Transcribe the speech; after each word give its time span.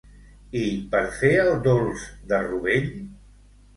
I 0.61 0.63
per 0.95 1.01
fer 1.19 1.31
el 1.43 1.53
dolç 1.67 2.07
de 2.33 2.41
rovell? 2.49 2.91